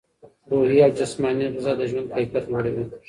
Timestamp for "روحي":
0.51-0.77